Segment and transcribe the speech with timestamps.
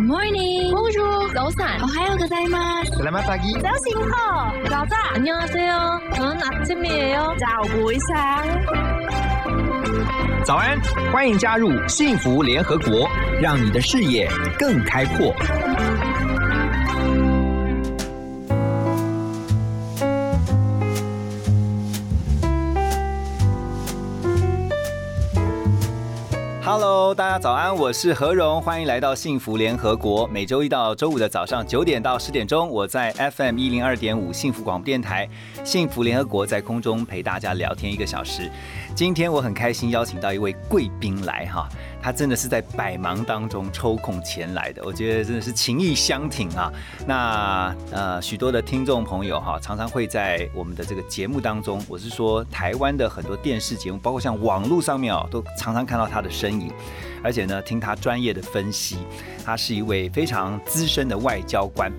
[0.00, 0.72] morning.
[0.72, 1.82] Bonjour.早安.
[1.82, 2.96] 오하요 고자이마스.
[2.96, 3.52] Selamat pagi.
[3.60, 4.08] 자신호.
[4.66, 4.96] 자자.
[5.12, 6.00] 안녕하세요.
[6.14, 7.36] 전 아침이에요.
[7.38, 8.42] 早不一下。
[10.42, 10.80] 早安，
[11.12, 13.06] 欢迎加入幸福联合国，
[13.42, 14.26] 让你的视野
[14.58, 15.34] 更开阔。
[27.13, 30.27] 大家早安，我是何荣，欢迎来到幸福联合国。
[30.27, 35.27] 每周一到周五的早上九点到十点钟，我在 FM 一零二点五幸福广播电台
[35.63, 38.51] 幸福联合国在空中陪大家聊天一个小时。
[38.93, 41.69] 今天我很开心邀请到一位贵宾来哈，
[42.07, 46.71] 他真的是在百忙当中抽空前来的，我觉得真的是情意相挺啊。
[47.05, 56.71] 那呃，许多的听众朋友哈，常常会在我们的这个节目当中，我是说台湾的很多电视节目，包括像网络上面哦，都常常看到他的身影，
[57.21, 58.99] 而且呢，听他专业的分析，
[59.43, 61.91] 他是一位非常资深的外交官。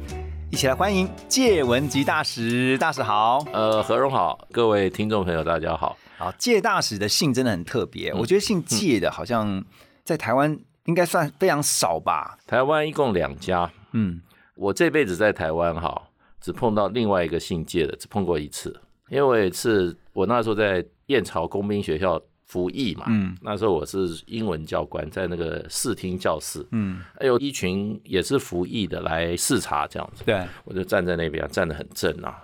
[0.50, 3.44] 一起来欢迎介文吉大使，大使好。
[3.52, 5.98] 呃，何荣好，各位听众朋友，大家好。
[6.16, 9.62] 好，介大使的姓真的很特别，我觉得姓介的好像
[10.08, 12.38] 在台湾应该算非常少吧。
[12.46, 14.22] 台湾一共两家，嗯，
[14.54, 16.08] 我这辈子在台湾哈，
[16.40, 18.74] 只碰到另外一个姓介的，只碰过一次。
[19.10, 23.36] 因为我有一次，我那时候在燕巢工兵学校服役嘛，嗯。
[23.42, 32.42] 那时候我是英文教官，在那个视听教室，嗯，还有一群也是服役的来视察这样子，对，我就站在那边，站得很正啊。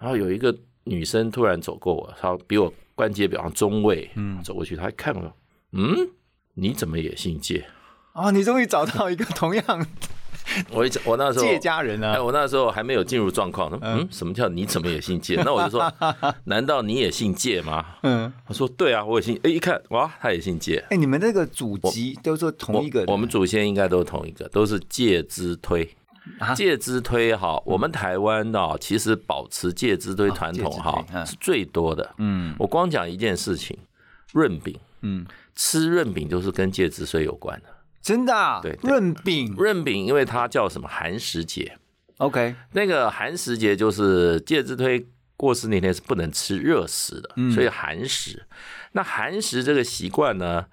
[0.00, 5.32] 然后有一个女生突然走过我，她比我关节表上中位，嗯，走过去，她看我，
[5.70, 5.94] 嗯，
[6.54, 7.66] 你怎么也姓介？
[8.12, 9.64] 哦，你终于找到一个同样
[10.70, 12.22] 我一我那时候介家人哎，啊。
[12.22, 15.40] 我那时候还没有进入状况，嗯，什么叫你怎么也姓介？
[15.44, 15.92] 那我就说，
[16.44, 17.84] 难道你也姓介吗？
[18.02, 19.40] 嗯，我说对啊，我也姓。
[19.42, 20.84] 哎，一看哇，他也姓介。
[20.90, 25.88] 哎，你们那个祖籍都是同一个人我，我们祖先应该都是同一个，都是介之推。
[26.38, 32.14] 啊介之推哈，我们台湾呢，其实保持介之推传统哈是最多的。
[32.18, 33.76] 嗯我光讲一件事情，
[34.32, 37.68] 润饼，嗯，吃润饼就是跟介之推有关的。
[38.02, 41.78] 真的啊，对对润饼润饼因为它叫什么寒食节
[42.18, 45.06] ，，OK，那个寒食节就是介之推
[45.38, 48.44] 过世那天是不能吃热食的，嗯所以寒食。
[48.92, 50.66] 那寒食这个习惯呢，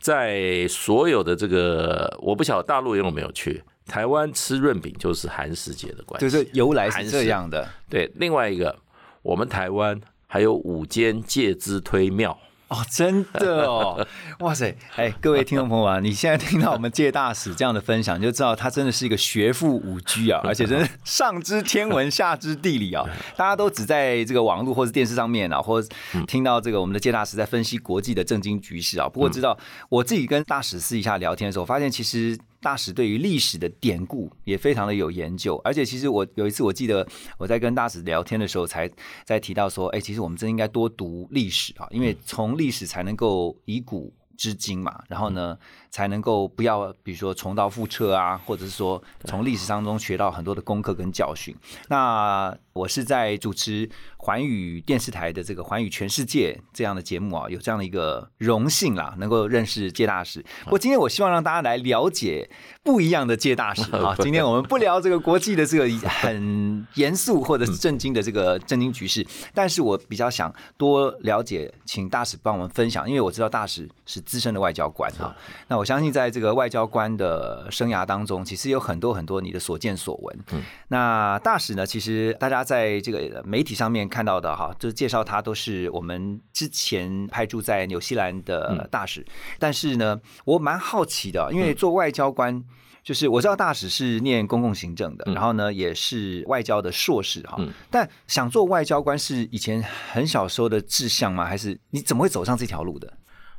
[0.00, 6.26] 在所有的这个我不晓得大陆有没有去，台湾吃润饼就是寒食节的关系。
[6.26, 8.74] 就是由来是这样的对，另外一个
[9.20, 12.38] 我们台湾还有五间介之推庙。
[12.68, 14.06] 哦，真的哦，
[14.40, 23.04] 哇塞，哎，各位听众朋友啊， 你现在听到我们借大使这样的分享，你就知道他真的是一个学富五居啊， 而且真的上知天文，下知地理啊。
[23.36, 25.88] 大家都只在这个网络或是电视上面啊，或者
[26.26, 29.08] 听到这个我们的借大使在分析国际的政经局势啊。
[29.08, 29.58] 不过知道
[29.88, 32.38] 我自己跟大使私底下聊天的时候，发现其实。
[32.60, 37.06] 大使对于历史的典故也非常的有研究，而且其实我有一次我记得
[37.38, 38.90] 我在跟大使聊天的时候，才
[39.24, 45.58] 在提到说，哎，其实我们真应该多读历史啊，因为从历史才能够以古知今嘛，然后呢，
[45.90, 51.54] 才能够不要比如说重蹈覆辙啊，或者是说从历史当中学到很多的功课跟教训。
[51.88, 53.88] 那我是在主持
[54.18, 60.44] 环宇电视台的这个环宇全世界这样的节目啊，有这样的一个荣幸啦，能够认识介大使。
[60.64, 62.48] 不过今天我希望让大家来了解
[62.84, 64.14] 不一样的介大使 啊。
[64.20, 75.34] 今天我们不聊这个国际的这个很严肃或者是震惊的这个震惊局势，但是我比较想多了解，请大使帮我们分享，因为我知道大使是资深的外交官哈。
[75.66, 80.38] 那我相信在这个外交官的生涯当中，其实有很多很多你的所见所闻。
[80.52, 89.24] 嗯那大使呢，其实大家在这个媒体上面看到的哈，就是介绍他都是我们之前派驻在纽西兰的大使。
[89.58, 92.64] 但是呢，我蛮好奇的，因为做外交官。
[93.04, 99.82] 就是我知道大使是念公共行政的，然后呢也是外交的硕士哈，嗯但想做外交官是以前
[100.12, 101.46] 很小时候的志向吗？
[101.46, 103.10] 还是你怎么会走上这条路的？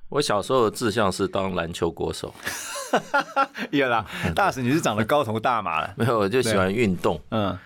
[0.10, 2.34] 我小时候的志向是当篮球国手，
[3.72, 7.58] 有啦，大使你是长得高头大马了， 没有，我就喜欢运动，嗯。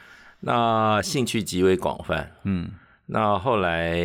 [0.45, 2.29] 那兴趣极为广泛。
[2.43, 2.69] 嗯，
[3.05, 3.97] 那后来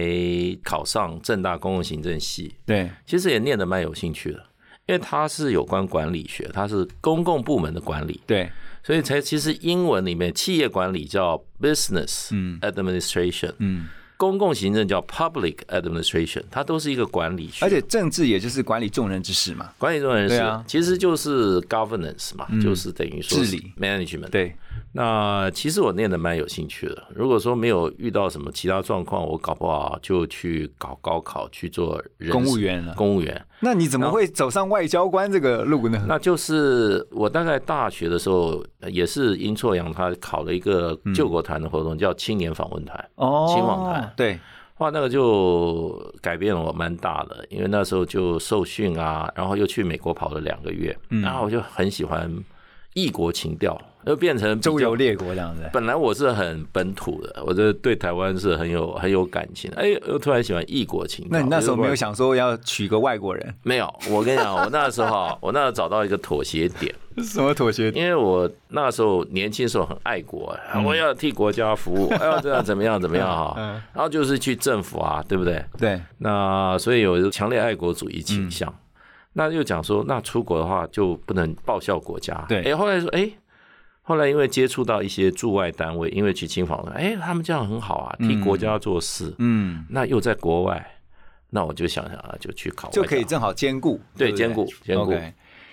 [0.63, 4.39] 考上正大公共行政系，对，其实也念得蛮有兴趣的，
[4.87, 8.49] 因为它是有关管理学，它是公共部门的管理，对，
[8.85, 12.61] 所以才其实英文里面企业管理叫 business 嗯。
[12.61, 13.89] administration，嗯，
[14.19, 20.63] 公共行政叫 public administration，它都是一个管理学，而且政治也就是管理众人之事嘛，管理众人之事啊。
[20.67, 23.73] 其实就是 governance 嘛，就是等于说治理。
[23.81, 24.57] management，对，
[24.93, 27.05] 那其实我念的蛮有兴趣的。
[27.15, 36.05] 如果说没有遇到什么其他状况，我搞不好就去搞高考去做人公务员了公务员，那你怎么会走上外交官这个路呢？
[36.09, 43.11] 那就是我大概大学的时候，呃也是阴错阳差考了一个救国团的活动，叫青年访问团。
[43.17, 44.39] 哦青访团对，
[44.79, 52.33] 哇，那个就改变了我蛮大的，因为那时候就受训啊，然后又去美国跑了两个月，嗯然后我就很喜欢
[52.99, 55.63] 异国情调，又变成周游列国这样子。
[55.73, 59.71] 本来我是很本土的，我这对台湾是很有很有感情。
[59.77, 61.39] 哎，又突然喜欢异国情调。
[61.39, 63.55] 那你那时候没有想说要娶个外国人？
[63.63, 63.95] 没有？
[64.11, 67.89] 我跟你讲，我那时候啊 我那时候找到一个妥协点，什么妥协？
[67.93, 73.55] 因为我那时候年轻时候很爱国，我要替国家服务， 哎要这样怎么样怎么样哈。
[73.57, 75.65] 嗯然后就是去政府啊，对不对？
[75.79, 78.73] 对，那所以有强烈爱国主义倾向。
[79.33, 82.45] 那又讲说，那出国的话就不能报效国家。
[82.49, 82.63] 对。
[82.65, 83.31] 哎，后来说，哎，
[84.03, 89.33] 后来因为接触到一些驻外单位，因为去亲访，哎，他们这样很好啊，替国家做事。
[89.39, 90.85] 嗯，那又在国外，
[91.51, 95.13] 那我就想想啊，就去考就可以正好兼顾，对兼顾兼顾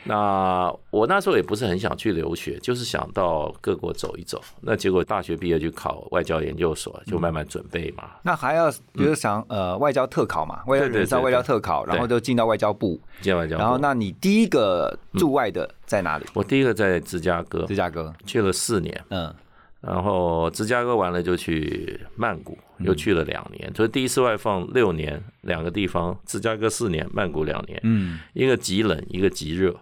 [0.08, 4.40] 那我那时候也不是很想去留学，就是想到各国走一走。
[4.62, 8.12] 那结果大学毕业就考外交研究所，就慢慢准备嘛。
[8.22, 13.00] 那还要比如想呃外交特考嘛，外交对对对人上外交特考，然后就进到外交部。
[13.22, 16.26] 见外交部，然后那你第一个驻外的在哪里？
[16.34, 18.14] 我第一个在芝加哥芝加哥。
[18.28, 19.34] 去了四年，嗯，
[19.82, 29.76] 然后芝加哥完了就去曼谷，又去了两年，所以第一次外放六年，两个地方，芝加哥四年，曼谷两年，嗯，一个极冷，一个极热，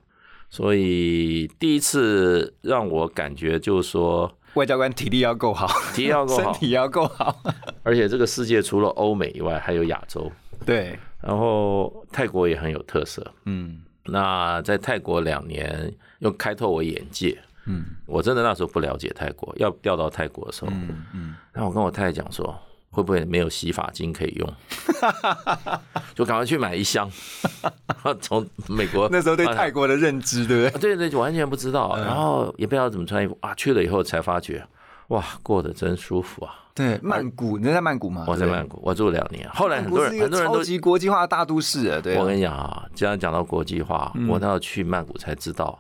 [0.54, 5.66] 所以第一次让我感觉就是说外交官体力要够好，
[5.96, 6.44] 体力要够好。
[6.44, 7.36] 身体要够好。
[7.82, 10.32] 而且这个世界除了欧美以外，还有亚洲，
[10.64, 13.26] 对，然后泰国也很有特色。
[13.46, 13.82] 嗯。
[14.06, 17.36] 那在泰国两年，又开拓我眼界。
[17.66, 17.86] 嗯。
[18.06, 22.56] 我真的那时候不了解泰国，要调到泰国的时候，嗯嗯，然后我跟我太太讲说，
[22.94, 24.54] 会不会没有洗发精可以用？
[26.16, 27.10] 就赶快去买一箱，
[28.22, 30.70] 从美国 那时候对泰国的认知，对不对？
[30.70, 33.54] 啊对对，就完全不知道，然后也不知道怎么穿衣服啊。
[33.56, 34.66] 去了以后才发觉，
[35.08, 36.54] 哇，过得真舒服啊！
[36.76, 38.26] 对，曼谷，你在曼谷吗？
[38.28, 42.22] 我在曼谷，我住两年，后来很多人很多人都超级国际化的大都市啊，对啊。
[42.22, 45.80] 我跟你讲啊，既然讲到国际化，我那要去曼谷才知道，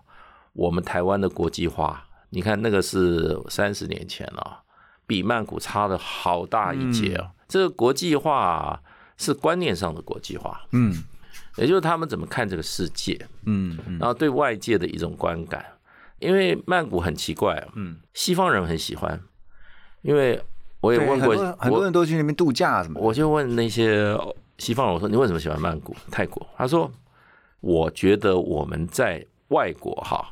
[0.53, 4.59] 我们台湾的国际化，你看那个是三十年前了，
[5.05, 7.31] 比曼谷差了好大一截哦。
[7.47, 8.81] 这个国际化
[9.17, 11.03] 是观念上的国际化，嗯
[11.57, 15.63] 也就是他们怎么看这个世界，嗯嗯然后对外界的一种观感。
[16.19, 19.19] 因为曼谷很奇怪，嗯，西方人很喜欢，
[20.03, 20.41] 因为
[20.79, 22.99] 我也，问过很多很多人都去那边度假什么。
[22.99, 24.17] 我就问那些
[24.57, 26.47] 西方人，我说你为什么喜欢曼谷、泰国？
[26.55, 26.89] 他说，
[27.59, 30.25] 我觉得我们在外国哈，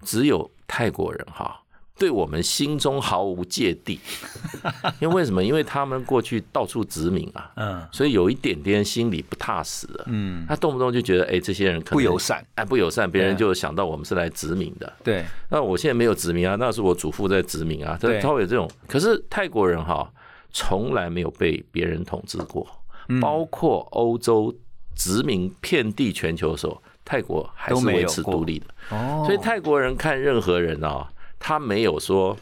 [0.00, 1.60] 只有泰国人哈，
[2.02, 4.00] 对我们心中毫无芥蒂。
[4.98, 5.44] 因为为什么？
[5.44, 10.02] 因为他们过去到处殖民啊，嗯所以有一点点心里不踏实的。
[10.08, 14.92] 嗯，他动不动就觉得，哎，这些人可能不友善，哎，不友善，别人就想到我们是来殖民的。
[15.04, 18.68] 对，那我现在没有殖民啊，那是我祖父在殖民啊，他会有这种。
[18.88, 20.12] 可是泰国人哈，
[20.50, 22.66] 从来没有被别人统治过，
[23.06, 24.52] 嗯包括欧洲
[24.96, 28.66] 殖民遍地全球的时候，泰国还是维持独立的。
[28.90, 31.08] 哦所以泰国人看任何人啊，
[31.44, 32.36] 他没有说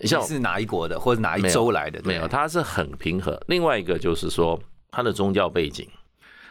[0.00, 1.98] 像你是哪一国的，或者哪一州来的？
[2.02, 3.42] 对没有，他是很平和。
[3.48, 4.60] 另外一个就是说，
[4.90, 5.88] 他的宗教背景，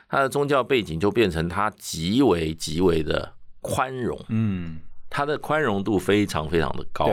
[0.09, 7.07] 他的宗教背景就变成他极为极为的宽容，嗯，他的宽容度非常非常的高。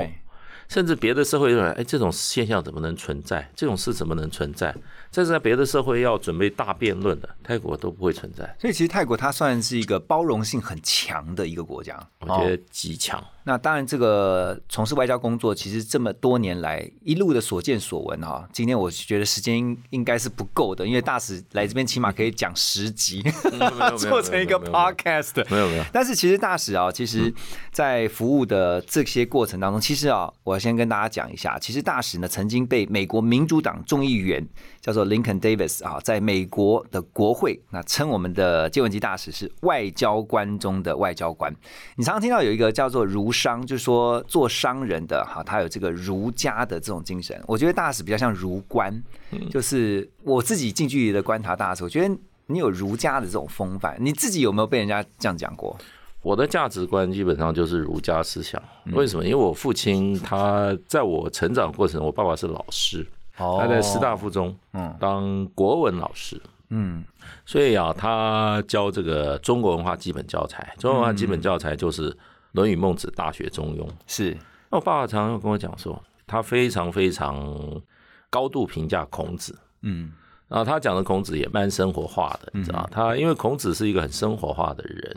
[0.66, 3.50] 甚至别的社会认为，哎，这种现象怎么能存在？
[3.56, 4.72] 这种事怎么能存在？
[5.10, 8.56] 这是在别的社会要准备大辩论的，泰国都不会存在。
[8.56, 11.98] 所以其实泰国它算是一个包容性很强的一个国家。
[12.20, 13.20] 我觉得哦极强。
[13.44, 25.44] 那当然，这个从事外交工作，其实这么多年来一路的所见所闻哈，今天我觉得时间应应该是不够的，因为大使来这边起码可以讲十集，没有没有 做成一个 podcast。
[25.50, 27.32] 没有没有，但是其实大使啊，其实
[27.72, 34.46] 在服务的这些过程当中，其实啊，我先跟大家讲一下，其实大使呢曾经被美国民主党众议员
[34.80, 41.50] 叫做 Lincoln Davis 啊，在美国的国会那称我们的接吻机大使是外交官中的外交官。
[41.96, 47.40] 你常常听到有一个叫做儒商，就是说做商人的哈，他有这个儒家的这种精神。
[47.46, 49.00] 我觉得大使比较像儒官，
[49.48, 52.12] 就是我自己近距离的观察大使，我觉得
[52.46, 53.96] 你有儒家的这种风范。
[54.00, 55.76] 你自己有没有被人家这样讲过？
[56.22, 58.60] 我的价值观基本上就是儒家思想。
[58.92, 59.24] 为什么？
[59.24, 63.06] 因为我父亲他在我成长过程，我爸爸是老师，
[63.36, 66.40] 他在师大附中嗯当国文老师。
[66.72, 67.04] 嗯
[67.44, 72.10] 所以啊，他教这个中国文化基本教材，中国文化基本教材就是
[72.52, 73.86] 《论语》《孟子》《大学》《中庸》。
[74.06, 74.36] 是
[74.70, 77.80] 那我爸爸常常跟我讲说，他非常非常
[78.28, 79.58] 高度评价孔子。
[79.82, 80.12] 嗯
[80.48, 85.16] 然后他讲的孔子也蛮生活化的，你知道，他因为孔子是一个很生活化的人，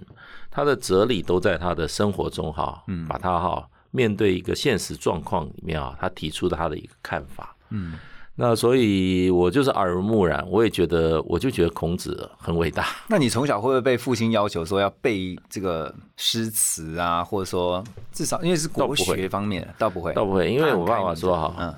[0.52, 7.56] 他的哲理都在他的生活中哈，把他哈面对一个现实状况里面啊，他提出他的一个看法。
[7.72, 7.98] 嗯，
[8.36, 12.88] 那所以我就是耳濡目染，我也觉得，我就觉得孔子很伟大。
[13.08, 21.74] 那你从小会不会被父亲要求说要背这个诗词啊，或者说至少因为是国学方面，倒不会，倒不会，因为我爸爸说哈，嗯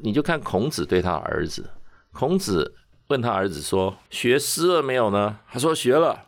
[0.00, 1.68] 你就看孔子对他儿子，
[2.12, 2.74] 孔子
[3.08, 6.24] 问他儿子说：“学诗了没有呢？”他说：“学了。”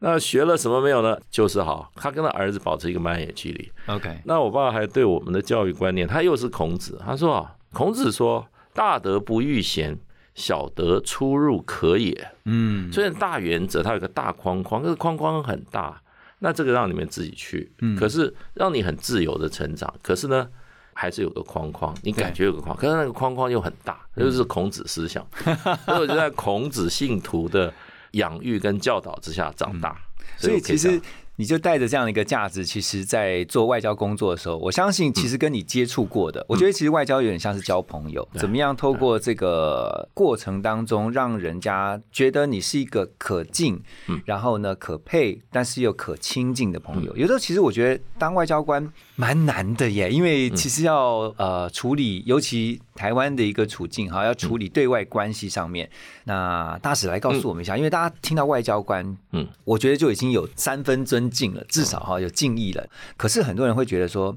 [0.00, 1.18] 那学了什么没有呢？
[1.30, 3.72] 就是好，他跟他儿子保持一个蛮远距离。
[3.86, 8.46] ，OK，那我爸还对我们的教育观念，他又是孔子，他说啊，孔子说
[8.78, 9.98] ：“大德不欲贤，
[10.36, 16.00] 小德出入可也。”嗯虽然大原则它有个大框框，这个框框很大，
[16.38, 19.92] 那这个让你们自己去，嗯可是让你很自由的成长。
[20.00, 20.48] 可是呢，
[20.94, 25.26] 还是有个框框，你感觉有个框，可是那个框框又很大，这就是孔子思想。
[25.84, 27.74] 所以我就在孔子信徒的
[28.12, 30.00] 养育跟教导之下长大。
[30.36, 31.00] 所以其实
[31.38, 43.80] 你就带着这样的一个价值，其实，在做外交工作的时候，我相信其实跟你接触过的，我觉得其实外交有点像是交朋友，怎么样透过这个过程当中，让人家觉得你是一个可敬，
[44.24, 47.16] 然后呢可配，但是又可亲近的朋友。
[47.16, 55.88] 有时候其实我觉得当外交官蛮难的耶，因为其实要呃处理，尤其台湾的一个处境哈，要处理对外关系上面。
[56.24, 62.84] 那大使来告诉我们一下，因为大家听到外交官，嗯，我觉得就已经有三分尊敬了，至少哈有敬意了。
[63.16, 64.36] 可是很多人会觉得说，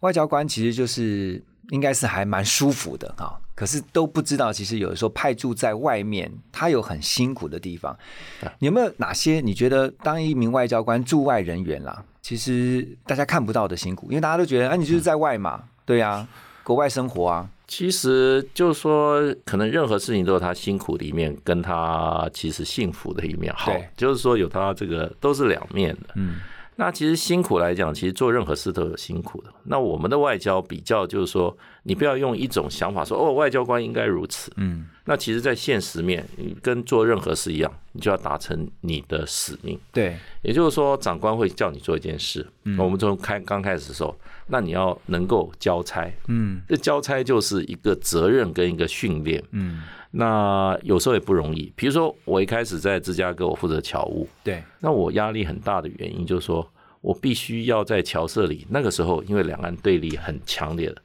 [0.00, 7.96] 外交官其实就是应该是还蛮舒服的哈，可是都不知道，其实有的时候派驻在外面，他有很辛苦的地方。
[8.58, 14.08] 你有没有哪些你觉得当一名外交官驻外人员啦，其实大家看不到的辛苦？
[14.10, 16.26] 因为大家都觉得，啊，你就是在外嘛，对呀、
[16.64, 23.54] 国外生活啊，其实就是说，可能任何事情都有他辛苦的一面，跟他其实幸福的一面。
[23.56, 26.08] 好，就是说有他这个都是两面的。
[26.16, 26.40] 嗯，
[26.74, 29.50] 那其实辛苦来讲，其实做任何事都有辛苦的。
[29.62, 34.50] 那我们的外交比较就是说，你不要用一种想法说哦，外交官应该如此。
[34.56, 39.76] 嗯，那其实，在现实面，你跟做任何事一样，你就要达成你的使命。
[39.92, 46.08] 对，也就是说，长官会叫你做一件事，嗯我们从开刚开始的时候，那你要能够交差。
[46.28, 49.42] 嗯这交差就是一个责任跟一个训练。
[49.50, 51.72] 嗯，那有时候也不容易。
[51.74, 56.64] 比如说，我一开始在芝加哥，我负责侨务，对，那我压力很大的原因就是说，
[57.00, 61.02] 我必须要在侨社里，那个时候因为两岸对立很强烈的，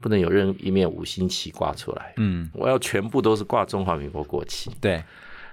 [0.00, 4.70] 不能有任一面五星旗挂出来，嗯我要全部都是挂中华民国国旗。
[4.80, 5.02] 对，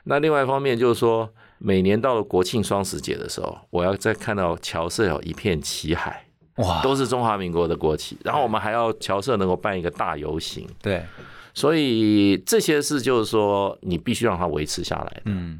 [0.05, 6.25] 那另外一方面就是说，每年到了国庆双十节的时候，我要再看到侨社有一片旗海，
[6.55, 10.65] 哇，都是中华民国的国旗，然后我们还要侨社能够办一个大游行。
[10.81, 11.03] 对，
[11.53, 15.21] 所以这些事就是说，你必须让它维持下来的。
[15.25, 15.59] 嗯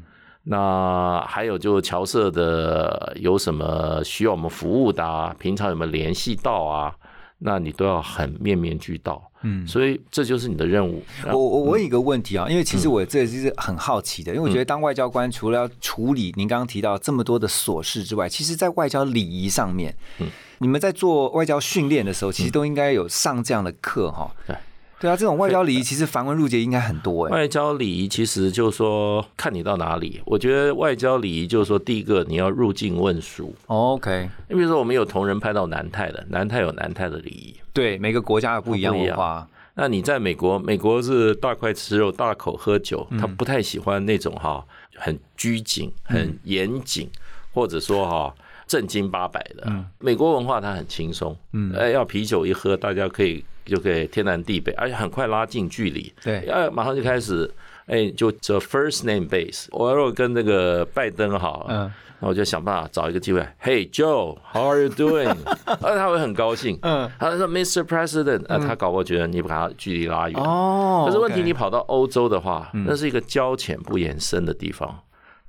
[0.50, 6.94] 那还有就是侨社的有什么需要我们服务的啊，平常有没有联系到啊？
[7.38, 9.22] 那你都要很面面俱到。
[9.42, 9.66] 嗯。
[9.66, 11.02] 所以这就是你的任务。
[11.26, 20.28] 我我我有一个问题啊，因为其实我这是很好奇的，因为我觉得当外交官除了要处理您刚刚提到这么多的琐事之外，其实在外交礼仪上面，嗯
[20.58, 24.34] 你们在做外交训练的时候，其实都应该有上这样的课哈。
[24.46, 24.56] 对。
[25.00, 27.30] 对啊，这种外交礼仪其实繁文缛节应该很多哎。
[27.30, 30.20] 外交礼仪其实就是说看你到哪里。
[30.24, 33.54] 我觉得外交礼仪就是说，第一个你要入境问俗。
[33.66, 37.54] OK，你比如说，我们有同仁派到南泰的，南泰有南泰的礼仪。
[37.72, 39.48] 对，每个国家有不一样不一样文化。
[39.74, 44.64] 那你在美国，美国是大块吃肉、大口喝酒，他不太喜欢那种哈
[44.96, 47.08] 很拘谨、很严谨，
[47.54, 48.34] 或者说哈
[48.66, 49.72] 正经八百的。
[50.00, 56.48] 美国文化它很轻松，嗯，哎，要啤酒一喝，大家可以就可以天南地北，而且很快拉近距离，对。
[56.48, 57.48] 哎，马上就开始。
[57.86, 61.90] 哎，就这 first name base，我如果跟那个拜登好，嗯。
[62.20, 65.34] 那我就想办法找一个机会，Hey Joe，How are you doing？
[65.80, 67.82] 而 他会很高兴，嗯，他说 Mr.
[67.84, 70.38] President，啊，他搞不好觉得你把他距离拉远。
[70.38, 74.98] 哦可是问题，你跑到欧洲的话，那是一个交浅不言深的地方，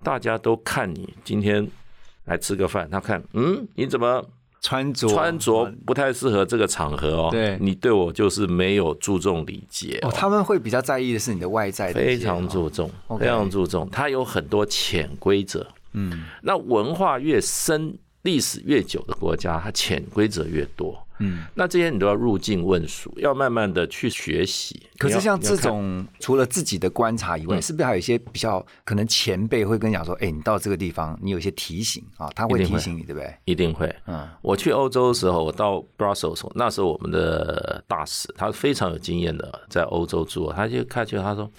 [0.01, 1.67] 大家都看你今天
[2.25, 4.23] 来吃个饭，他看，嗯，你怎么
[4.62, 7.30] 穿着穿着不太适合这个场合哦？
[7.32, 12.89] 对你对我就是没有注重礼节哦，他们会比较在意的是你的外在非常注重
[13.20, 15.66] 非常注重，它有很多潜规则。
[15.94, 21.01] 嗯，那文化越深、历史越久的国家，它潜规则越多。
[21.19, 24.81] 嗯，那这些你都要入境问俗，要慢慢的去学习。
[24.97, 33.33] 可是像这，种除了自己的观察以外，嗯是不是还有一些比较可能前辈会跟你讲说，哎，你到这个地方，你有一些提醒啊，他会提醒你，对不对？
[33.45, 33.93] 一定会。
[34.05, 41.51] 嗯我去欧洲的时候，我到 Brussels，那时候我们的大使他非常有经验的，在欧洲住，他就看去他说，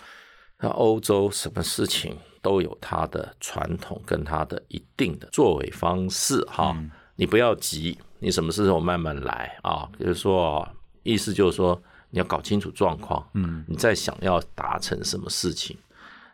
[0.58, 6.76] 那欧洲什么事情都有它的传统跟它的一定的作为方式哈，
[7.20, 10.66] 你不要急，你什么事都慢慢来啊，就是说，
[11.02, 15.76] 意思就是说你要搞清楚状况，嗯，你再想要达成什么事情。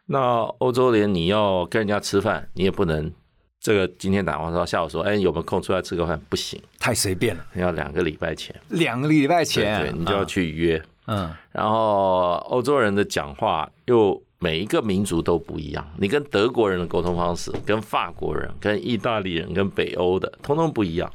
[0.05, 3.13] 那欧洲联你要跟人家吃饭，你也不能
[3.59, 6.21] 这个今天打完说下午说，哎，有没有空出来吃个饭？
[6.29, 10.81] 不行，太随便了，要两个礼拜前，两个礼拜对前，对，你就要去约。
[11.07, 21.13] 嗯，然后欧洲人的讲话又每一个民族都不一样，你跟德国人的沟通方式，跟法国人、跟意大利人、跟北欧的，通通不一样。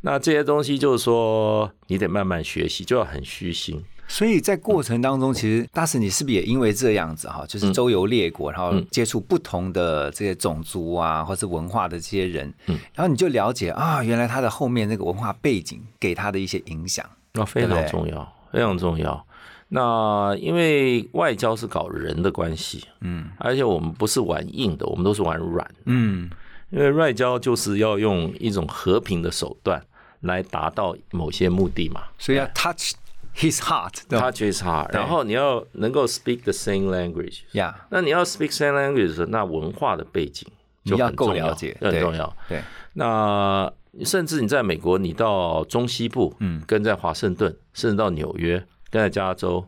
[0.00, 3.80] 那这些东西就是说，你得慢慢学习，就要很虚心。
[4.08, 17.08] 所以在过程当中，其实大使你是不是也因为这样子哈，就是周游列国，然后嗯接触不同的这些种族啊，或是文化的这些人，嗯然后你就了解啊，原来他的后面那个文化背景给他的一些影响。
[17.34, 19.24] 那非常重要，非常重要。
[19.72, 25.74] 那因为外交是搞人的关系，嗯而且我们不是玩硬的，我们都是玩软。
[25.84, 26.28] 嗯，
[26.70, 29.80] 因为外交就是要用一种和平的手段
[30.20, 32.02] 来达到某些目的嘛。
[32.18, 32.94] 所以要 touch
[33.36, 37.42] his heart，touch his heart，然后你要能够 speak the same language。
[37.52, 40.48] 呀，那你要 speak same language 的时候，那文化的背景
[40.84, 42.36] 就要很重要够了解，很重要。
[42.48, 42.60] 对，
[42.94, 43.72] 那
[44.04, 49.64] 甚至你在美国，你到中西部，嗯跟在华盛顿，甚至到纽约，跟在加州，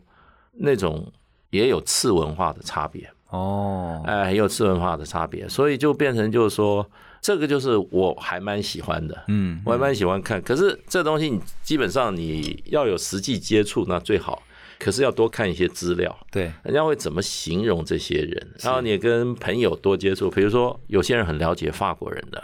[0.51, 1.11] 那种
[1.49, 6.85] 也有次文化的差别，哦，哎，也有次文化的差别，所以就变成就是说，
[7.21, 10.41] 这个就是我还蛮喜欢的，嗯，我还蛮喜欢看。
[10.41, 14.43] 可是这东西你基本上你要有实际接触，那最好。
[14.79, 22.43] 可是要多看一些资料，对，人家会怎么形容这些人，然后你也跟朋友多接触，比如说有些人很了解法国人的，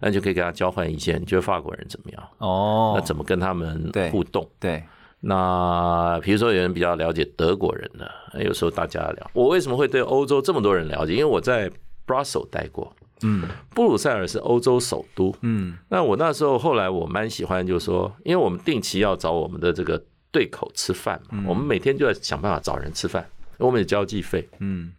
[0.00, 2.28] 那就可以跟他交换意见，你觉得法国人怎么样？
[2.36, 4.46] 哦，那怎么跟他们互动？
[4.58, 4.84] 对，
[5.20, 9.30] 那比如说有人比较了解德国人的，那有时候大家聊。
[9.34, 11.12] 我为什么会对欧洲这么多人了解？
[11.12, 11.70] 因为我在
[12.06, 12.90] Brussels 待过，
[13.22, 15.34] 嗯布鲁塞尔是欧洲首都。
[15.42, 23.26] 嗯那我那时候后来我蛮喜欢，就是说，因为我们定期要找我们的这个对口吃饭嘛，我们每天就要想办法找人吃饭，
[23.58, 24.48] 我们有交际费。
[24.58, 24.92] 嗯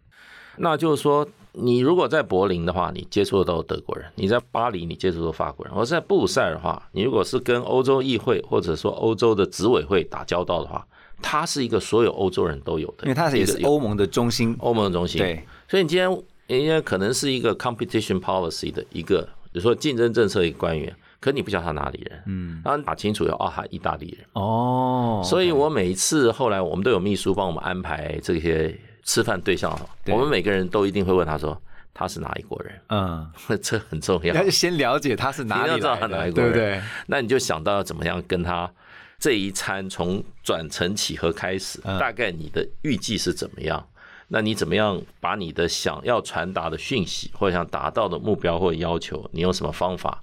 [0.56, 10.86] 那就是说，你如果在柏林的话，你接触的都是德国人；你在巴黎，你接触到法国人；或者在布鲁塞尔的话，你如果是跟欧洲议会或者说欧洲的执委会打交道的话，
[11.20, 16.10] 它是一个所有欧洲人都有的，因为它也是欧盟的中心，欧盟的中心。，对，所以你今天
[16.46, 24.26] 人家可能是一个 competition policy 的一个，比如说竞争政策一个官员，可你不知道他哪里人，嗯，然后你打清楚以后，哦，他意大利人。
[24.32, 31.60] 哦，所以我每一次后来我们都有秘书帮我们安排这些吃饭对象，哈我们每个人都一定会问他说
[31.94, 33.30] 他是哪一国人，嗯，
[33.62, 34.50] 这很重要要。
[34.50, 36.82] 先了解他是哪里你要知道来他哪的，一国人对不对？
[37.06, 38.70] 那你就想到要怎么样跟他
[39.18, 43.86] 这一餐从转成起合开始，嗯大概你的预计是怎么样？
[44.28, 50.22] 那你怎么样把你的想要传达的讯息或者想达到的目标或要求，你用什么方法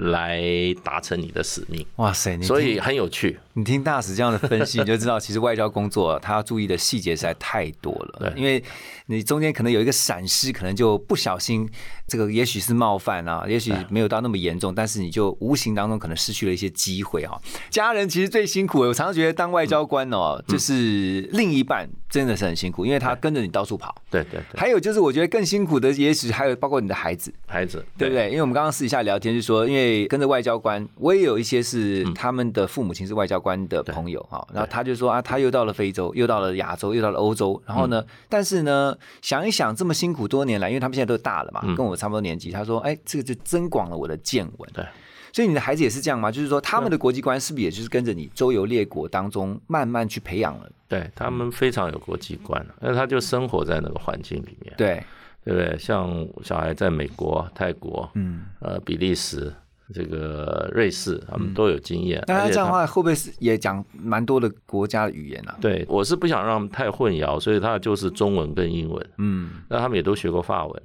[0.00, 0.42] 来
[0.82, 1.84] 达成你的使命？
[1.96, 3.38] 哇塞，你所以很有趣。
[3.54, 8.30] 你听大使这样的分析，你就知道其实外交工作他要注意的细节实在太多了。
[8.32, 8.62] 对因为
[9.06, 11.68] 你中间可能有一个闪失，可能就不小心，
[12.06, 17.38] 这个也许是冒犯啊，也许没有到那么严重，但是你就无形当中可能失去了一些机会哈。
[17.68, 23.94] 家人其实最辛苦，我常常觉得当外交官哦，就是另一半真的是很辛苦，因为他跟着你到处跑。
[24.08, 28.14] 对对对，还有就是，我觉得更辛苦的，也许还有包括你的孩子，孩子对不？
[28.14, 28.28] 对？
[28.28, 44.70] 因为我们刚刚私底下聊天，就说，因为跟着外交官，我也有一些是他们的父母亲是外交官的朋友哈，然后他就说啊，他又到了非洲，又到了亚洲，又到了欧洲，然后呢，但是呢，想一想这么辛苦多年来，因为他们现在都大了嘛，跟我差不多年纪，他说，哎，这个就增广了我的见闻。
[44.72, 44.84] 对，
[45.32, 46.30] 所以你的孩子也是这样吗？
[46.30, 50.70] 就是说，他们的国际观是不是也就是跟着你周游列国当中慢慢去培养了？
[50.88, 55.00] 对他们非常有国际观，那他就生活在那个环境里面，对，
[55.44, 55.78] 对不对？
[55.78, 59.54] 像小孩在美国、泰国、嗯，呃比利时、
[59.92, 62.22] 这个瑞士，他们都有经验。
[62.26, 65.56] 那他这样的话，会不会是也讲蛮多的国家的语言啊？
[65.60, 69.10] 对我是不想让他们太混淆，所以他就是中文跟英文。
[69.18, 70.82] 嗯，那他们也都学过法文。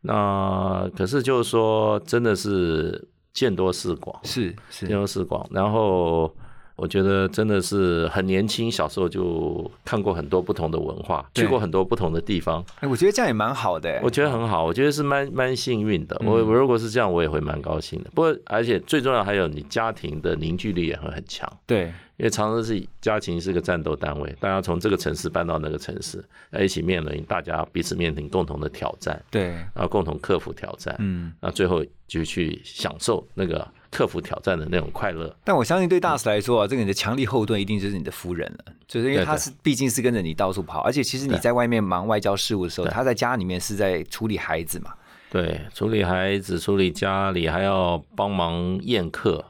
[0.00, 5.46] 那可是就是说，真的是见多识广，是是见，多识广。
[5.50, 6.30] 然后
[6.76, 14.00] 我觉得真的是很年轻，小时候就看过很多不同的文化，去过很多不同的地方，哎，我觉得这样也蛮好的。
[14.02, 16.16] 我觉得很好，我觉得是蛮蛮幸运的。
[16.20, 18.10] 嗯我我如果是这样，我也会蛮高兴的。
[18.14, 31.32] 不过，而且最重要还有你家庭的凝聚力也会很强，对，因为常常是家庭是个战斗单位，大家从这个城市搬到那个城市，要一起面临大家彼此面临共同的挑战，对，然后共同克服挑战，嗯。
[31.40, 35.34] 那最后就去享受那个克服挑战的那种快乐。
[35.44, 44.92] 但我相信对大使来说啊，这个你的强力后盾一定就是你的夫人了，就是因为他是毕竟是跟着你到处跑，而且其实你在外面忙外交事务的时候，他在家里面是在处理孩子嘛。
[45.30, 49.44] 对，处理孩子，处理家里，还要帮忙宴客，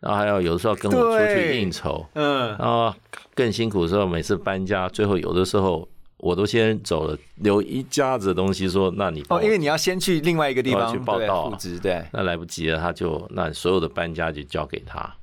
[0.00, 2.92] 然后还要有的时候跟我出去应酬，嗯，然后
[3.34, 5.88] 更辛苦的时候，每次搬家，最后有的时候
[6.20, 11.52] 我都先走了，留一家子的东西，说那你哦，因为你要先去另外一个地方去报对道
[11.82, 15.14] 对，那来不及了，他就那所有的搬家就交给他。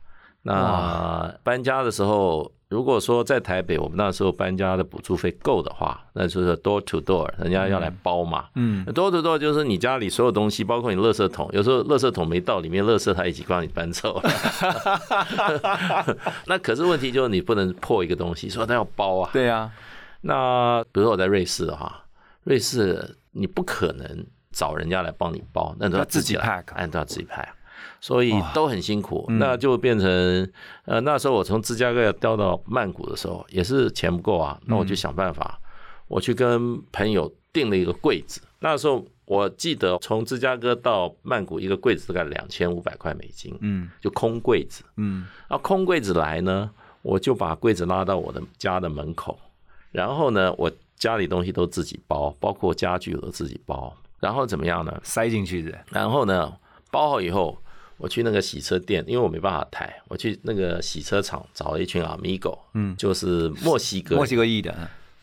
[0.44, 8.46] 那搬家的时候，如果说在台北，我们那时候搬家的补助费够的话，那就是 door to door，人家要来包嘛。
[8.56, 14.30] 嗯，door to door 就是你家里所有东西，包括你垃圾桶，有时候垃圾桶没到，里面垃圾他一起帮你搬走了。
[16.48, 19.30] 那可是问题就是你不能破一个东西，说他要包啊。
[19.34, 19.70] 对啊，
[20.22, 22.04] 那比如说我在瑞士的话，
[22.44, 27.48] 瑞士你不可能找人家来帮你包，那都要自己来都要自己派，
[28.02, 29.26] 所以都很辛苦。
[29.30, 30.52] 那就变成
[30.86, 35.60] 呃那时候我从芝加哥要调到曼谷的时候，也是钱不够啊，那我就想办法，
[36.08, 38.42] 我去跟朋友订了一个柜子。
[38.60, 44.84] 那时候我记得从芝加哥到曼谷一个柜子大概两千五百块美金，嗯就空柜子。
[44.96, 46.72] 嗯，啊，空柜子来呢，
[47.04, 49.38] 我就把柜子拉到我的家的门口，
[49.92, 53.96] 然后呢，我家里东西都自己包，包括家具我都自己包。
[54.20, 55.00] 然后怎么样呢？
[55.04, 56.52] 塞进去的，然后呢，
[56.90, 57.56] 包好以后，
[57.98, 64.76] 我去那个洗车店，因为我没办法抬，我去那个洗车场找了一群阿米狗嗯就是墨西哥墨西哥裔的，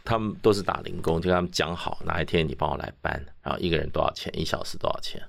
[0.05, 5.21] 他们都是打零工，就跟他们讲好哪一天你帮我来搬，然后一个人多少钱，一小时多少钱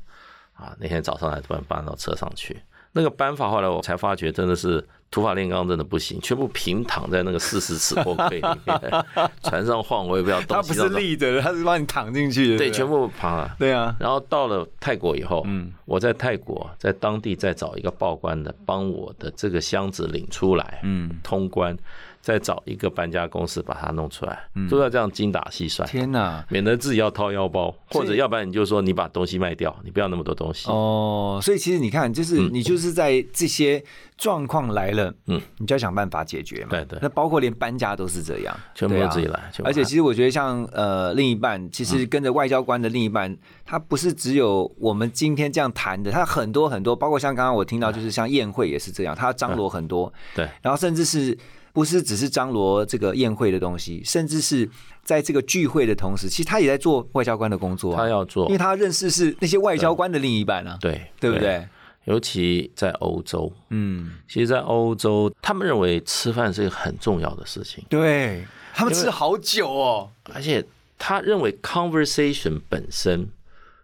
[0.54, 0.78] 啊？
[0.80, 9.06] 那天早上来搬搬到车上去，那个搬法后来我才发觉真的是土法炼钢，真的不行，全部平躺在那个四十尺货柜里面，
[9.44, 13.56] 船上晃我也不知道东他不是立着的，他是帮你躺进去的，对，全部趴了。
[13.58, 21.78] 对啊，然后到了泰国以后，嗯我在泰国在当地再找一个报关的，帮我的这个箱子领出来，嗯，通关，
[22.20, 25.88] 再找一个搬家公司把它弄出来，嗯都要这样精打细算。
[25.88, 30.68] 天哪，免得自己要掏腰包，或者要不然你就说你把东西卖掉，你不要那么多东西。
[30.70, 33.84] 哦，所以其实你看，就是你就是在这些
[34.18, 35.36] 状况来了，嗯。
[35.36, 36.70] 嗯，你就要想办法解决嘛。
[36.70, 36.98] 对对。
[37.02, 50.48] 那包括连搬家都是这样，全部自己来而且其实我觉得像呃另一半，其实跟着外交官的另一半，他不是只有我们今天这样谈的，他很多很多，包括像刚刚我听到，就是像宴会也是这样，他张罗很多，对。
[50.62, 51.38] 然后甚至是
[51.74, 54.70] 不是只是张罗这个宴会的东西，甚至是
[55.04, 58.46] 在这个聚会的同时，其实他也在做外交官的工作、啊，他要做。
[58.46, 61.38] 因为，他认识是那些外交官的另一半啊，对对不？
[61.40, 61.68] 对？
[62.06, 70.66] 尤其在欧洲，嗯，其实，在欧洲，他们认为吃饭是一个很重要的事情，对他们吃好久哦，而且
[70.98, 73.28] 他认为 conversation 本身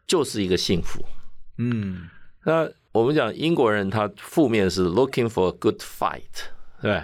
[0.07, 1.03] 就是一个幸福。
[1.57, 2.09] 嗯，
[2.43, 6.21] 那我们讲英国人，他负面是 looking for a good fight，
[6.81, 7.03] 对？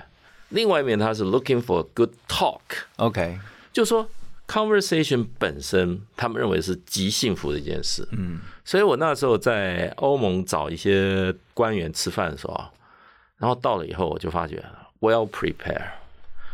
[0.49, 3.39] 另外一面他是 looking for a good talk，OK，
[3.73, 4.07] 就说
[4.47, 8.07] conversation 本身，他们认为是极幸福的一件事。
[8.11, 12.71] 嗯，所以我那时候在欧盟找一些官员吃饭的时候啊，
[13.37, 14.63] 然后到了以后，我就发觉
[15.01, 15.83] well prepare。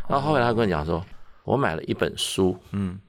[0.09, 1.05] 然后后来他跟我讲说，
[1.43, 2.99] 我买了一本书，嗯，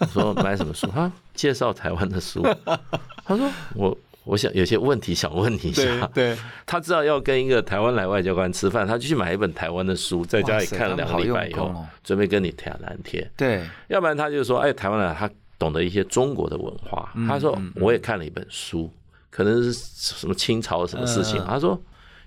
[0.00, 0.86] 我说买什么书？
[0.88, 2.42] 他介绍台湾的书。
[3.24, 3.96] 他说我
[4.30, 6.06] 我想有些问题想问你一下。
[6.14, 13.28] 对， 他知道要跟一个台湾来外交官吃饭，他就去买一本台湾的书，在家里看了两个礼拜以后准备跟你谈蓝天。
[13.36, 17.10] 对，要不然他就说，哎，台湾人他懂得一些中国的文化。
[17.16, 18.88] 嗯他说我也看了一本书，
[19.30, 21.40] 可能是什么清朝什么事情。
[21.40, 21.80] 嗯他说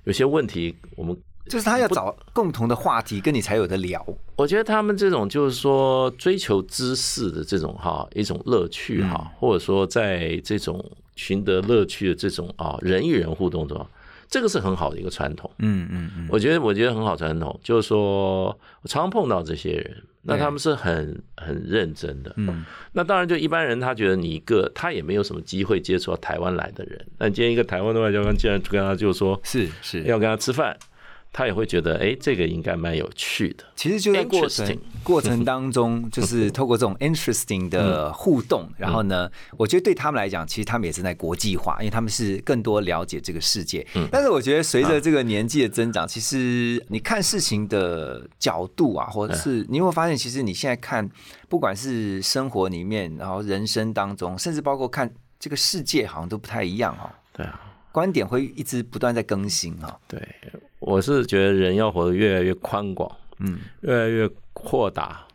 [0.04, 1.18] 有些问题我们。
[1.50, 4.02] 就是他要找共同的话题跟你才有的聊，
[4.38, 10.82] 我觉得他们这种就是说追求知识的这种哈一种乐趣哈，或者说在这种
[11.16, 13.86] 寻得乐趣的这种啊人与人互动中，
[14.28, 15.50] 这个是很好的一个传统。
[15.60, 18.46] 嗯嗯嗯，我觉得我觉得很好传统，就是说
[18.82, 22.34] 我常碰到这些人，那他们是很很认真的。
[22.38, 30.76] 嗯，那当然就一般人他觉得你一个他也没有什么机会接触到台湾来的人，那今天一个台湾的外交官竟然跟他就说是是，要跟他吃饭。
[31.34, 33.64] 他也会觉得，哎，这个应该蛮有趣的。
[33.76, 43.86] 其实就在过程过程当中，就是 透过这种 interesting 的互动，然后呢，我觉得对他们来讲，其实他们也是在国际化，因为他们是更多了解这个世界。
[44.12, 51.10] 但是我觉得随着这个年纪的增长，其实你看事情的角度啊，或者是你有没有发现，其实你现在看，
[51.50, 57.12] 不管是生活里面，然后人生当中，甚至包括看这个世界，好像都不太一样哈。
[57.34, 57.60] 对啊，
[57.94, 59.98] 观点会一直不断在更新哈。
[60.08, 60.20] 对，
[60.80, 65.26] 我是觉得人要活得越来越宽广，嗯越来越豁达，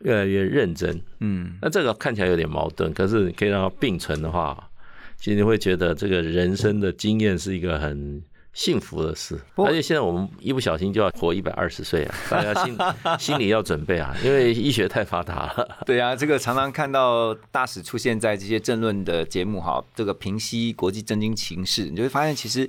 [0.00, 1.00] 越来越认真。
[1.20, 4.68] 嗯，那这个看起来有点矛盾，可是你可以让它并存的话，
[5.16, 8.20] 其实你会觉得这个人生的经验是一个很
[8.58, 9.40] 幸福的事。
[9.54, 12.76] 而且现在我们一不小心就要活一百二十岁啊， 大家心
[13.16, 15.78] 心里要准备啊，因为医学太发达了。
[15.86, 22.68] 对啊，这个常常看到大使出现在这些政论的节目哈，这个平息国际政经情势，你就会发现其实。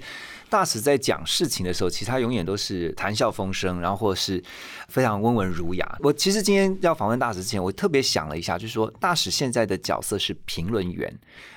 [0.49, 4.43] 大使在讲事情的时候，其实他永远都是谈笑风生，然后或是
[4.88, 5.97] 非常温文儒雅。
[6.01, 11.13] 我其实今天要访问大使之前，我特别想了一下，就是说大使现在的角色是评论员，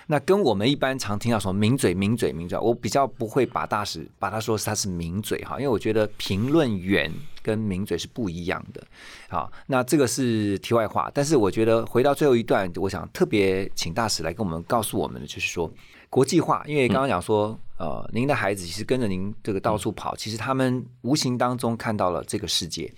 [0.06, 7.10] 那跟我们一般常听到什么名嘴、名嘴、名嘴，我比较不会把大使把他说是他是名嘴哈，因为我觉得评论员
[7.42, 8.82] 跟名嘴是不一样的。
[9.28, 15.72] 好，那这个是题外话，但是我觉得回到最后一段，我想特别请大使来跟我们告诉我们的，就是说
[16.10, 22.88] 国际化，因为刚刚讲说，呃，您的孩子其实跟着您这个到处跑，其实他们无形当中看到了这个世界。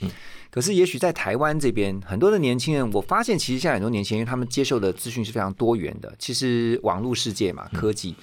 [0.51, 6.15] 可是也许在台湾这边，很多的年轻人，我发现其实现在很多年轻人，他们接受的资讯是非常多元的。
[6.19, 8.15] 其实网络世界嘛，科技。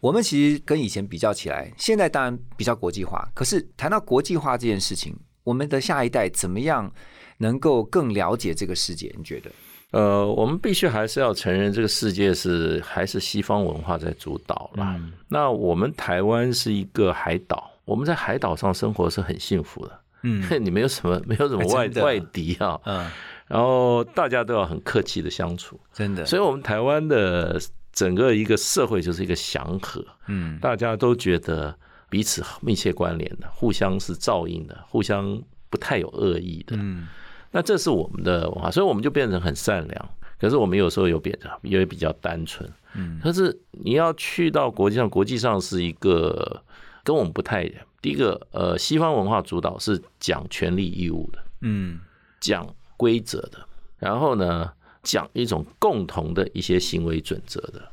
[0.00, 3.30] 我们其实跟以前比较起来，现在当然比较国际化。
[3.32, 6.92] 可是谈到国际化这件事情，我们的下一代怎么样
[7.36, 9.14] 能够更了解这个世界？
[9.16, 9.52] 你觉得？
[9.90, 15.00] 呃，我们必须还是要承认，这个世界是还是西方文化在主导啦。
[15.28, 20.00] 那我们台湾是一个海岛，我们在海岛上生活是很幸福的。
[20.24, 20.44] 嗯。
[20.62, 23.10] 你没有什么没有什么外外敌啊，嗯，
[23.46, 27.58] 然后大家都要很客气的相处，真的，所以我们台湾的
[27.90, 30.58] 整个一个社会就是一个祥和，嗯。
[30.60, 31.74] 大家都觉得
[32.10, 36.76] 彼此密切关联的，互相是照应的，互相不太有恶意的。
[36.78, 37.08] 嗯
[37.50, 40.08] 那这是我们的文化，所以我们就变成很善良。
[40.38, 42.68] 可是我们有时候有变得也比较单纯。
[42.94, 46.62] 嗯可是你要去到国际上，国际上是一个
[47.04, 47.84] 跟我们不太一样。
[48.00, 51.98] 第一个，呃，西方文化主导是讲权利义务的，嗯
[52.40, 53.58] 讲规则的，
[53.98, 54.70] 然后呢，
[55.02, 57.90] 讲一种共同的一些行为准则的。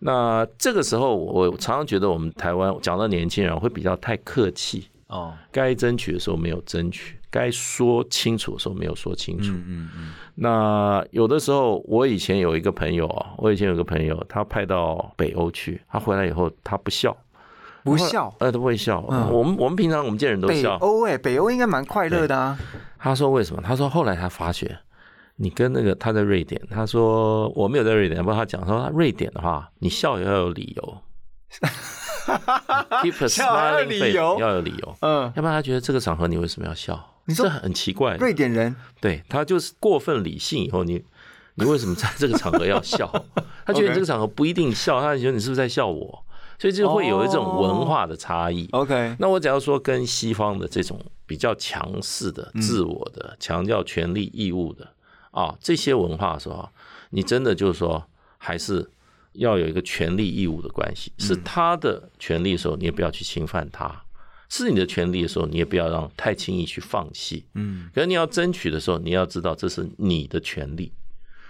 [0.00, 9.52] 那这个时候，我常常觉得我们台湾讲到年轻人会比较太客气，哦，该争取的时候没有争取，该说清楚的时候没有说清楚。
[9.52, 17.16] 嗯嗯嗯那有的时候，我以前有一个朋友啊，我以前有个朋友，他派到北欧去，他回来以后他不笑，
[17.82, 18.32] 不笑。
[18.38, 19.04] 呃，他不会笑。
[19.08, 20.86] 嗯我们我们平常我们见人都笑北。
[20.86, 22.58] 欧哎，北欧应该蛮快乐的啊。
[22.98, 23.62] 他说为什么？
[23.64, 24.78] 他说后来他发觉，
[25.36, 30.98] 你跟那个他在瑞典，他说我没有在瑞典，不过他讲说瑞典的话，你笑也要有理由，
[33.02, 36.98] keep a 笑还有 smiling 理 face，由要有理由，嗯，要不然他觉得这个场合你为什么要笑？
[37.28, 38.16] 你说这很奇怪。
[38.16, 41.04] 瑞典人对他就是过分理性以后，你
[41.56, 43.06] 你为什么在这个场合要笑？
[43.66, 46.24] 他觉得你这个场合不一定笑，他觉得你是不是在笑我？
[46.58, 48.66] 所以就会有一种文化的差异。
[48.72, 54.88] OK，那我只要说跟西方的这种比较强势的、嗯自我的、强调权利义务的
[55.30, 56.68] 啊这些文化的时候，
[57.10, 58.02] 你真的就是说
[58.38, 58.90] 还是
[59.34, 63.86] 要有一个权利义务的关系，是嗯他的权利的时候，你也不要去侵犯他；
[64.48, 67.44] 是你的权利的时候，你也不要让太轻易去放弃。
[67.54, 70.92] 嗯可是你要争取的时候，你要知道这是你的权利。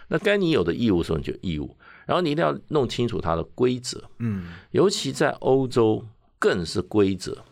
[0.08, 4.02] 那该你有的义务的时候，你就义务，然后你一定要弄清楚它的规则。
[4.18, 6.04] 嗯尤其在欧洲
[6.38, 7.44] 更是规则，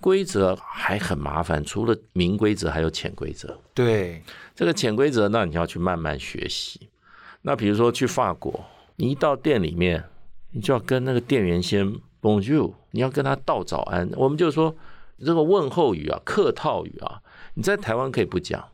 [0.00, 3.58] 规则还很麻烦，除了明规则，还有潜规则。
[3.74, 4.22] 对，
[4.54, 6.88] 这个潜规则，那你要去慢慢学习。
[7.42, 8.64] 那比如说去法国，
[8.96, 10.04] 你一到店里面，
[10.52, 11.92] 你就要跟那个店员先
[12.26, 14.10] Bonjour，你要跟他道早安。
[14.16, 14.74] 我们就说
[15.24, 17.22] 这个问候语啊，客套语啊，
[17.54, 18.64] 你在台湾可以不讲，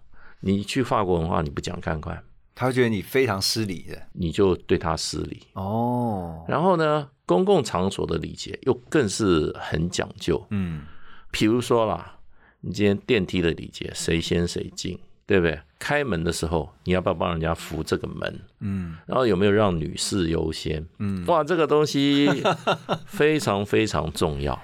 [0.40, 4.00] 你去法国文化你不讲看看，他会觉得你非常失礼的。
[4.14, 5.42] 你就对他失礼。
[5.52, 10.42] 哦，然后呢，公共场所的礼节又更是很讲究。
[10.48, 10.84] 嗯
[11.30, 12.20] 比如说啦，
[12.62, 15.60] 你今天电梯的礼节，谁先谁进，对不对？
[15.78, 18.40] 开门的时候，你要不要帮人家扶这个门？
[18.60, 20.86] 嗯然后有没有让女士优先？
[20.98, 22.28] 嗯，哇，这个东西
[23.06, 24.58] 非常非常重要。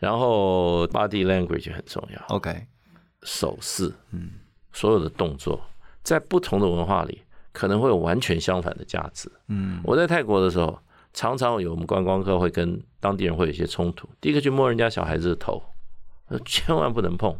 [0.00, 2.66] 然后 body language 很重要，，OK，
[3.22, 4.30] 手势，嗯，
[4.72, 5.60] 所有的动作，
[6.02, 7.22] 在不同的文化里
[7.52, 9.30] 可能会有完全相反的价值。
[9.48, 10.78] 嗯我在泰国的时候，
[11.12, 14.08] 常常有我们观光客会跟当地人会有一些冲突。
[14.20, 15.62] 第一个去摸人家小孩子的头，
[16.44, 17.38] 千万不能碰。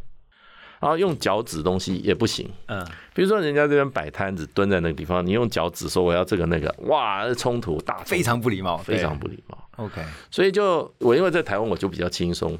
[0.80, 2.48] 然后用脚趾东西也不行。
[2.66, 2.84] 嗯，
[3.14, 9.58] 比如说人家这边摆摊子蹲在那个地方，你用脚趾说我要这个那个，哇，冲突大，非常不礼貌，非常不礼貌。
[9.76, 10.02] OK。
[10.30, 12.58] 所以就我因为在台湾我就比较轻松，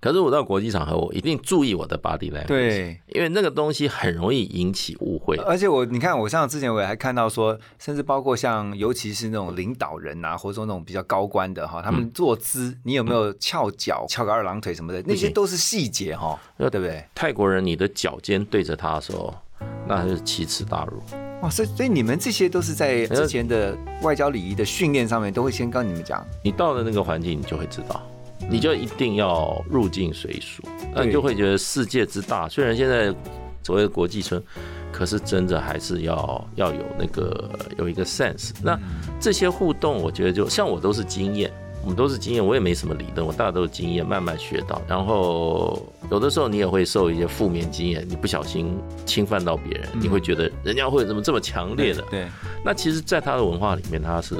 [0.00, 5.36] 可是我到国际场合我一定注意我的 body language，对，因为那个东西很容易引起误会。
[5.38, 17.04] 而且我你看，我像之前我也还看到说，甚至包括像尤其是那种领导人啊，或者说那种比较高官的哈，他们坐姿，你有没有翘脚、翘个二郎腿什么的，那些都是细节哈，对不对？
[17.14, 19.34] 泰国人，你的脚尖对着他的时候，
[19.86, 21.02] 那是奇耻大辱。
[21.42, 26.24] 哇，所以所以你们这些都是在之前的外交礼仪的训练上面，都会先跟你们讲。
[26.42, 28.02] 你到了那个环境，你就会知道，
[28.50, 30.62] 你就一定要入境随俗，
[30.94, 32.48] 那你就会觉得世界之大。
[32.48, 33.14] 虽然现在
[33.62, 34.42] 所谓的国际村，
[34.90, 38.52] 可是真的还是要要有那个有一个 sense。
[38.62, 38.78] 那
[39.20, 44.80] 这些互动，我觉得就像我都是经验，我们都是经验，我也没什么理论，我大家都是经验，慢慢学到。
[44.88, 52.02] 然后有的时候你也会受一些负面经验，你不小心侵犯到别人，你会觉得人家会怎么这么强烈的？
[52.10, 52.26] 对，
[52.64, 54.36] 那其实，在他的文化里面，他是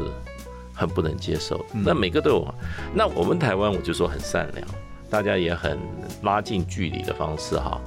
[0.78, 1.62] 很不能接受。
[1.72, 2.54] 那每个都有，
[2.94, 4.66] 那我们台湾我就说很善良，
[5.10, 5.76] 大家也很
[6.22, 7.80] 拉近距离的方式哈。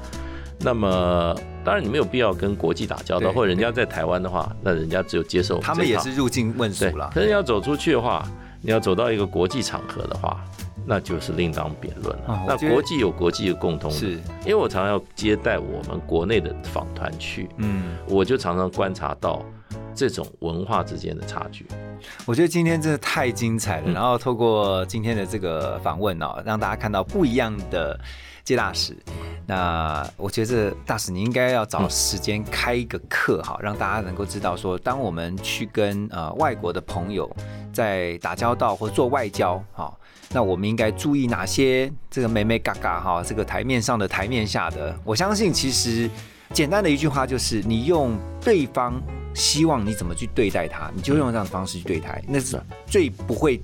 [0.60, 7.10] 那么，当然你没有必要跟国际打交道，或者人家在台湾的话，那人家只有接受他们也是入境问俗对了。
[7.13, 8.23] 可是你要走出去的话，
[8.62, 10.39] 你要走到一个国际场合的话，
[10.86, 12.43] 那就是另当别论了。
[12.47, 14.12] 那国际有国际的共通，是，
[14.45, 19.43] 因为我常常要接待我们国内的访团去，嗯，我就常常观察到
[19.94, 21.66] 这种文化之间的差距。
[22.26, 23.84] 我觉得今天真的太精彩了。
[23.88, 28.00] 嗯然后透过今天的这个访问哦，让大家看到不一样的
[28.44, 28.96] 接大使。
[29.46, 37.30] 那我觉得大使你应该要找时间开一个课哈，让大家能够知道说，当我们去跟呃外国的朋友
[37.74, 39.94] 在打交道或做外交哈，
[40.32, 46.10] 那我们应该注意哪些这个美美嘎嘎哈，这个台面上的台面下的，我相信其实
[46.54, 49.02] 简单的一句话就是，你用对方
[49.34, 53.62] 希望你怎么去对待他，你就用这样的方式去对待，那是最不会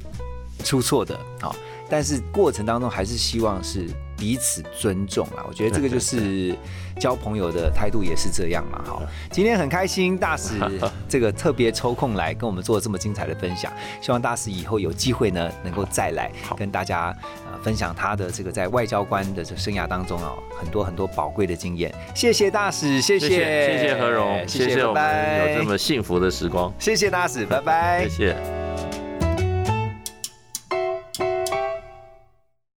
[0.64, 1.56] 出错的啊。
[1.90, 5.46] 但是过程当中还是希望是彼此尊重啦。
[5.48, 6.54] 我觉得这个就是
[6.98, 8.82] 交朋友的态度也是这样嘛。
[8.86, 10.56] 好，今天很开心，大使
[11.08, 17.16] 这个特别抽空来跟我们做这么精彩的分享，希望大使以后有机会呢能够再来跟大家
[17.52, 21.94] 呃分享他的这个在外交官的这生涯当中啊很多很多宝贵的经验。
[22.16, 29.07] 谢谢大使，谢谢谢谢谢何荣，谢谢，我们有这么幸福的时光，谢谢大使，拜拜，谢谢。